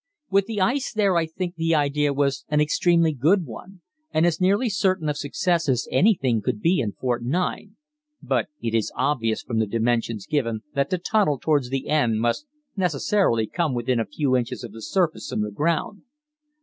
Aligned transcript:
With 0.31 0.47
the 0.47 0.59
ice 0.59 0.91
there 0.91 1.15
I 1.15 1.27
think 1.27 1.53
the 1.53 1.75
idea 1.75 2.11
was 2.11 2.43
an 2.49 2.59
extremely 2.59 3.13
good 3.13 3.45
one, 3.45 3.81
and 4.09 4.25
as 4.25 4.41
nearly 4.41 4.67
certain 4.67 5.07
of 5.09 5.15
success 5.15 5.69
as 5.69 5.87
anything 5.91 6.41
could 6.41 6.59
be 6.59 6.79
in 6.79 6.93
Fort 6.93 7.23
9, 7.23 7.75
but 8.19 8.47
it 8.59 8.73
is 8.73 8.91
obvious 8.95 9.43
from 9.43 9.59
the 9.59 9.67
dimensions 9.67 10.25
given 10.25 10.61
that 10.73 10.89
the 10.89 10.97
tunnel 10.97 11.37
towards 11.37 11.69
the 11.69 11.87
end 11.87 12.19
must 12.19 12.47
necessarily 12.75 13.45
come 13.45 13.75
within 13.75 13.99
a 13.99 14.05
few 14.07 14.35
inches 14.35 14.63
of 14.63 14.71
the 14.71 14.81
surface 14.81 15.31
of 15.31 15.41
the 15.41 15.51
ground. 15.51 16.01